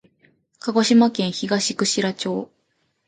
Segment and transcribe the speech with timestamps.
[0.59, 2.49] 鹿児島県東串良町